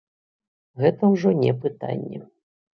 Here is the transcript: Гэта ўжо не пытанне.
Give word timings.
Гэта 0.85 1.11
ўжо 1.13 1.35
не 1.45 1.53
пытанне. 1.63 2.27